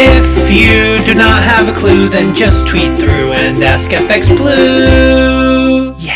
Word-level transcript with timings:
If 0.00 0.48
you 0.48 1.04
do 1.04 1.12
not 1.12 1.42
have 1.42 1.68
a 1.68 1.76
clue, 1.76 2.08
then 2.08 2.32
just 2.32 2.68
tweet 2.68 2.96
through 2.96 3.32
and 3.32 3.60
ask 3.64 3.90
FX 3.90 4.28
Blue. 4.28 5.92
Yeah. 5.98 6.14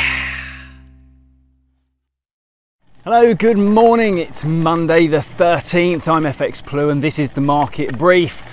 Hello, 3.02 3.34
good 3.34 3.58
morning. 3.58 4.18
It's 4.18 4.44
Monday 4.44 5.08
the 5.08 5.16
13th. 5.16 6.06
I'm 6.06 6.22
FX 6.22 6.64
Blue 6.64 6.90
and 6.90 7.02
this 7.02 7.18
is 7.18 7.32
the 7.32 7.40
market 7.40 7.98
brief. 7.98 8.44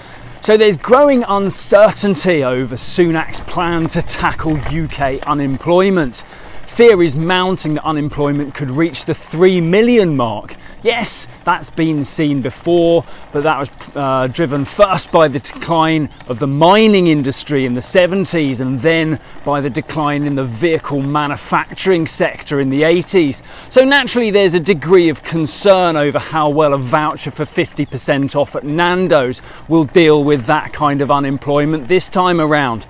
So 0.41 0.57
there's 0.57 0.77
growing 0.77 1.23
uncertainty 1.27 2.43
over 2.43 2.73
Sunak's 2.73 3.41
plan 3.41 3.85
to 3.89 4.01
tackle 4.01 4.57
UK 4.57 5.21
unemployment. 5.27 6.25
Fear 6.65 7.03
is 7.03 7.15
mounting 7.15 7.75
that 7.75 7.85
unemployment 7.85 8.55
could 8.55 8.71
reach 8.71 9.05
the 9.05 9.13
3 9.13 9.61
million 9.61 10.15
mark. 10.15 10.55
Yes, 10.81 11.27
that's 11.43 11.69
been 11.69 12.05
seen 12.05 12.41
before, 12.41 13.03
but 13.33 13.43
that 13.43 13.59
was 13.59 13.69
uh, 13.95 14.27
driven 14.27 14.63
first 14.63 15.11
by 15.11 15.27
the 15.27 15.39
decline 15.39 16.09
of 16.29 16.39
the 16.39 16.47
mining 16.47 17.07
industry 17.07 17.65
in 17.65 17.73
the 17.73 17.81
70s 17.81 18.61
and 18.61 18.79
then 18.79 19.19
by 19.43 19.59
the 19.59 19.69
decline 19.69 20.23
in 20.23 20.35
the 20.35 20.45
vehicle 20.45 21.01
manufacturing 21.01 22.07
sector 22.07 22.61
in 22.61 22.69
the 22.69 22.83
80s. 22.83 23.43
So 23.69 23.83
naturally, 23.83 24.31
there's 24.31 24.53
a 24.53 24.59
degree 24.59 25.09
of 25.09 25.21
concern 25.23 25.97
over 25.97 26.17
how 26.17 26.47
well 26.47 26.73
a 26.73 26.77
voucher 26.77 27.31
for 27.31 27.43
50% 27.43 28.33
off 28.37 28.55
at 28.55 28.63
Nando's 28.63 29.41
will 29.67 29.83
deal 29.83 30.23
with 30.23 30.45
that 30.45 30.71
kind 30.71 31.01
of 31.01 31.11
unemployment 31.11 31.89
this 31.89 32.07
time 32.07 32.39
around. 32.39 32.85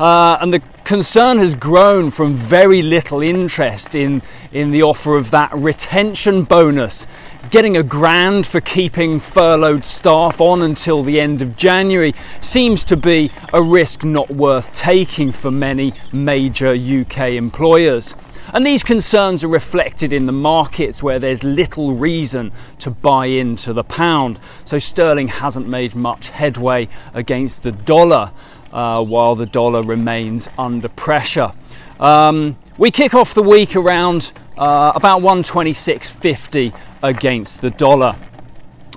Uh, 0.00 0.38
and 0.40 0.50
the 0.50 0.62
concern 0.84 1.36
has 1.36 1.54
grown 1.54 2.10
from 2.10 2.34
very 2.34 2.80
little 2.80 3.20
interest 3.20 3.94
in, 3.94 4.22
in 4.50 4.70
the 4.70 4.82
offer 4.82 5.14
of 5.14 5.30
that 5.30 5.52
retention 5.52 6.42
bonus. 6.42 7.06
Getting 7.50 7.76
a 7.76 7.82
grand 7.82 8.46
for 8.46 8.62
keeping 8.62 9.20
furloughed 9.20 9.84
staff 9.84 10.40
on 10.40 10.62
until 10.62 11.02
the 11.02 11.20
end 11.20 11.42
of 11.42 11.54
January 11.54 12.14
seems 12.40 12.82
to 12.84 12.96
be 12.96 13.30
a 13.52 13.62
risk 13.62 14.02
not 14.02 14.30
worth 14.30 14.74
taking 14.74 15.32
for 15.32 15.50
many 15.50 15.92
major 16.14 16.70
UK 16.70 17.32
employers. 17.32 18.14
And 18.52 18.66
these 18.66 18.82
concerns 18.82 19.44
are 19.44 19.48
reflected 19.48 20.12
in 20.12 20.26
the 20.26 20.32
markets 20.32 21.02
where 21.02 21.18
there's 21.18 21.44
little 21.44 21.94
reason 21.94 22.52
to 22.80 22.90
buy 22.90 23.26
into 23.26 23.72
the 23.72 23.84
pound. 23.84 24.40
So 24.64 24.78
sterling 24.78 25.28
hasn't 25.28 25.68
made 25.68 25.94
much 25.94 26.28
headway 26.28 26.88
against 27.14 27.62
the 27.62 27.72
dollar 27.72 28.32
uh, 28.72 29.04
while 29.04 29.34
the 29.34 29.46
dollar 29.46 29.82
remains 29.82 30.48
under 30.58 30.88
pressure. 30.88 31.52
Um, 31.98 32.56
we 32.78 32.90
kick 32.90 33.14
off 33.14 33.34
the 33.34 33.42
week 33.42 33.76
around 33.76 34.32
uh, 34.56 34.92
about 34.94 35.20
126.50 35.20 36.74
against 37.02 37.60
the 37.60 37.70
dollar. 37.70 38.16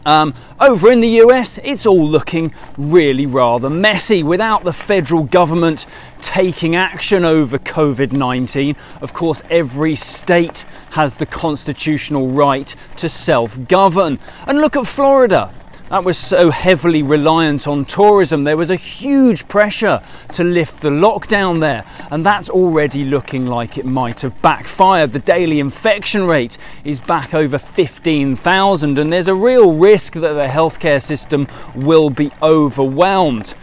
Um, 0.05 0.33
over 0.59 0.91
in 0.91 0.99
the 0.99 1.21
US, 1.23 1.59
it's 1.63 1.85
all 1.85 2.07
looking 2.07 2.53
really 2.77 3.25
rather 3.25 3.69
messy 3.69 4.23
without 4.23 4.63
the 4.63 4.73
federal 4.73 5.23
government 5.23 5.85
taking 6.21 6.75
action 6.75 7.23
over 7.23 7.57
COVID 7.57 8.11
19. 8.11 8.75
Of 9.01 9.13
course, 9.13 9.41
every 9.49 9.95
state 9.95 10.65
has 10.91 11.17
the 11.17 11.25
constitutional 11.25 12.29
right 12.29 12.75
to 12.97 13.07
self 13.07 13.67
govern. 13.67 14.19
And 14.47 14.59
look 14.59 14.75
at 14.75 14.87
Florida 14.87 15.53
that 15.93 16.03
was 16.03 16.17
so 16.17 16.49
heavily 16.49 17.03
reliant 17.03 17.67
on 17.67 17.85
tourism, 17.85 18.45
there 18.45 18.57
was 18.57 18.71
a 18.71 18.75
huge 18.75 19.47
pressure 19.47 20.01
to 20.31 20.43
lift 20.43 20.81
the 20.81 20.89
lockdown 20.89 21.59
there, 21.59 21.85
and 22.09 22.25
that's 22.25 22.49
already 22.49 23.05
looking 23.05 23.45
like 23.45 23.77
it 23.77 23.85
might 23.85 24.21
have 24.21 24.41
backfired. 24.41 25.11
The 25.11 25.19
daily 25.19 25.59
infection 25.59 26.25
rate 26.25 26.57
is 26.83 26.99
back 26.99 27.35
over 27.35 27.59
15,000, 27.59 28.97
and 28.97 29.13
there's 29.13 29.27
a 29.27 29.35
real 29.35 29.75
risk 29.75 30.13
that 30.13 30.33
the 30.33 30.47
healthcare 30.47 30.99
system 30.99 31.47
will 31.75 32.09
be 32.09 32.31
overwhelmed. 32.41 33.53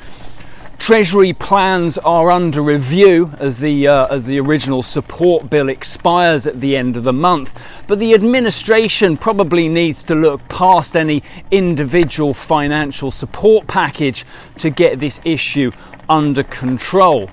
Treasury 0.90 1.32
plans 1.32 1.98
are 1.98 2.32
under 2.32 2.60
review 2.60 3.30
as 3.38 3.60
the, 3.60 3.86
uh, 3.86 4.12
as 4.12 4.24
the 4.24 4.40
original 4.40 4.82
support 4.82 5.48
bill 5.48 5.68
expires 5.68 6.48
at 6.48 6.60
the 6.60 6.76
end 6.76 6.96
of 6.96 7.04
the 7.04 7.12
month, 7.12 7.64
but 7.86 8.00
the 8.00 8.12
administration 8.12 9.16
probably 9.16 9.68
needs 9.68 10.02
to 10.02 10.16
look 10.16 10.40
past 10.48 10.96
any 10.96 11.22
individual 11.52 12.34
financial 12.34 13.12
support 13.12 13.68
package 13.68 14.24
to 14.58 14.68
get 14.68 14.98
this 14.98 15.20
issue 15.24 15.70
under 16.08 16.42
control. 16.42 17.30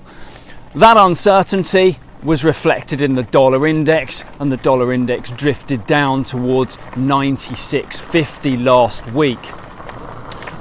That 0.76 0.96
uncertainty 0.96 1.98
was 2.22 2.44
reflected 2.44 3.00
in 3.00 3.14
the 3.14 3.24
dollar 3.24 3.66
index, 3.66 4.22
and 4.38 4.52
the 4.52 4.56
dollar 4.58 4.92
index 4.92 5.32
drifted 5.32 5.84
down 5.84 6.22
towards 6.22 6.76
96.50 6.76 8.62
last 8.62 9.04
week. 9.10 9.40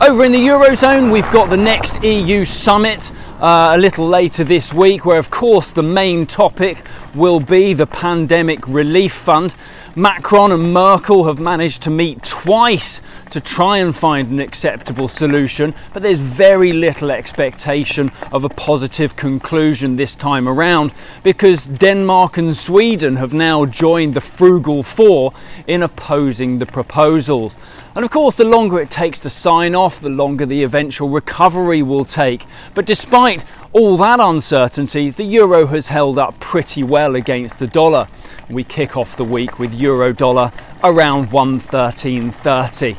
Over 0.08 0.24
in 0.24 0.32
the 0.32 0.38
Eurozone, 0.38 1.12
we've 1.12 1.30
got 1.34 1.50
the 1.50 1.58
next 1.58 2.02
EU 2.02 2.46
summit 2.46 3.12
uh, 3.40 3.72
a 3.74 3.78
little 3.78 4.08
later 4.08 4.44
this 4.44 4.74
week, 4.74 5.06
where, 5.06 5.20
of 5.20 5.30
course, 5.30 5.72
the 5.72 5.84
main 5.84 6.26
topic 6.26 6.84
will 7.14 7.40
be 7.40 7.74
the 7.74 7.86
Pandemic 7.86 8.68
Relief 8.68 9.14
Fund. 9.14 9.56
Macron 9.96 10.52
and 10.52 10.74
Merkel 10.74 11.24
have 11.24 11.40
managed 11.40 11.82
to 11.84 11.90
meet 11.90 12.24
twice 12.24 13.02
to 13.32 13.42
try 13.42 13.78
and 13.78 13.96
find 13.96 14.30
an 14.30 14.40
acceptable 14.40 15.08
solution, 15.08 15.74
but 15.94 16.04
there's 16.04 16.20
very 16.20 16.72
little 16.72 17.12
expectation 17.12 18.12
of 18.32 18.44
a 18.44 18.50
positive 18.50 19.16
conclusion 19.16 19.96
this 19.96 20.16
time 20.16 20.48
around 20.48 20.94
because 21.24 21.66
Denmark 21.66 22.38
and 22.38 22.56
Sweden 22.56 23.16
have 23.16 23.34
now 23.34 23.66
joined 23.66 24.14
the 24.14 24.22
Frugal 24.22 24.84
Four 24.84 25.34
in 25.66 25.84
opposing 25.84 26.60
the 26.60 26.66
proposals. 26.66 27.58
And 27.98 28.06
of 28.06 28.12
course, 28.12 28.36
the 28.36 28.44
longer 28.44 28.80
it 28.80 28.92
takes 28.92 29.20
to 29.22 29.30
sign 29.32 29.74
off, 29.74 30.00
the 30.00 30.10
longer 30.10 30.46
the 30.46 30.62
eventual 30.62 31.10
recovery 31.10 31.82
will 31.82 32.06
take. 32.06 32.46
But 32.76 32.86
despite 32.86 33.27
all 33.74 33.98
that 33.98 34.20
uncertainty, 34.20 35.10
the 35.10 35.24
euro 35.24 35.68
has 35.68 35.90
held 35.90 36.18
up 36.18 36.40
pretty 36.40 36.84
well 36.84 37.16
against 37.16 37.60
the 37.60 37.68
dollar. 37.68 38.08
We 38.50 38.64
kick 38.64 38.96
off 38.96 39.18
the 39.18 39.24
week 39.24 39.60
with 39.60 39.74
euro 39.74 40.14
dollar 40.14 40.52
around 40.84 41.30
113.30. 41.30 42.98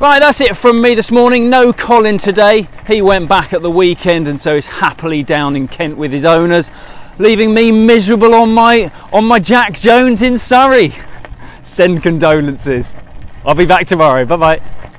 Right, 0.00 0.18
that's 0.18 0.40
it 0.40 0.56
from 0.56 0.80
me 0.80 0.94
this 0.94 1.10
morning. 1.10 1.48
No 1.50 1.72
Colin 1.72 2.18
today. 2.18 2.68
He 2.86 3.02
went 3.02 3.28
back 3.28 3.52
at 3.52 3.62
the 3.62 3.70
weekend 3.70 4.28
and 4.28 4.40
so 4.40 4.56
is 4.56 4.68
happily 4.68 5.22
down 5.22 5.56
in 5.56 5.68
Kent 5.68 5.96
with 5.96 6.10
his 6.10 6.24
owners, 6.24 6.70
leaving 7.18 7.54
me 7.54 7.70
miserable 7.70 8.34
on 8.34 8.52
my 8.52 8.90
on 9.12 9.26
my 9.26 9.38
Jack 9.38 9.74
Jones 9.74 10.22
in 10.22 10.38
Surrey. 10.38 10.94
Send 11.62 12.02
condolences. 12.02 12.96
I'll 13.44 13.54
be 13.54 13.66
back 13.66 13.86
tomorrow. 13.86 14.24
Bye 14.24 14.36
bye. 14.36 14.79